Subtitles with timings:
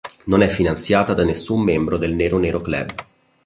[0.25, 2.89] Non è finanziata da nessun membro del Nero Nero Club.